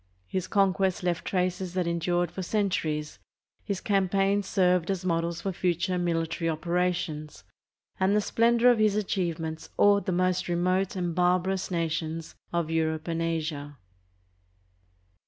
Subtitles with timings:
[0.25, 3.19] His conquests left traces that endured for cen turies,
[3.63, 7.43] his campaigns served as models for future military operations,
[7.99, 13.07] and the splendor of his achievements awed the most remote and barbarous nations of Europe
[13.07, 13.77] and Asia.